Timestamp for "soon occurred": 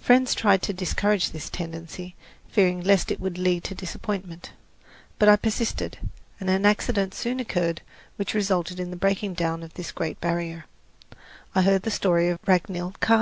7.14-7.82